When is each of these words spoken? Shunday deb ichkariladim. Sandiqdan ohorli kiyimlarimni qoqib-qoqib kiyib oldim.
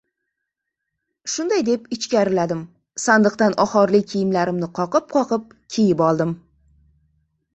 Shunday 1.33 1.65
deb 1.67 1.83
ichkariladim. 1.97 2.63
Sandiqdan 3.03 3.57
ohorli 3.65 4.01
kiyimlarimni 4.13 4.69
qoqib-qoqib 4.81 5.45
kiyib 5.75 6.01
oldim. 6.09 6.35